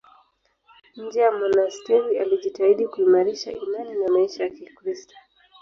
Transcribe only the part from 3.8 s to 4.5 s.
na maisha ya